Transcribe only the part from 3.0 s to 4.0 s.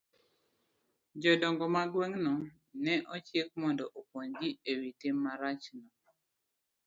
ochik mondo